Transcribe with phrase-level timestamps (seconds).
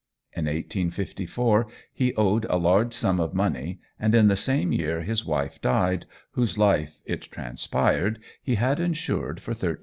[0.33, 5.25] In 1854 he owed a large sum of money, and in the same year his
[5.27, 9.77] wife died, whose life, it transpired, he had insured for £13,000.